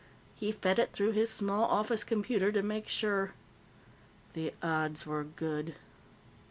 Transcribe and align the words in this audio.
He 0.33 0.51
fed 0.51 0.79
it 0.79 0.93
through 0.93 1.11
his 1.11 1.29
small 1.29 1.65
office 1.65 2.03
computer 2.03 2.51
to 2.53 2.63
make 2.63 2.87
sure. 2.87 3.35
The 4.33 4.51
odds 4.63 5.05
were 5.05 5.23
good. 5.25 5.75